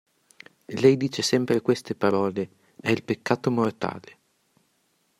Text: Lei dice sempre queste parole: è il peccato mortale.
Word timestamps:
Lei 0.65 0.97
dice 0.97 1.21
sempre 1.21 1.61
queste 1.61 1.93
parole: 1.93 2.49
è 2.81 2.89
il 2.89 3.03
peccato 3.03 3.51
mortale. 3.51 4.17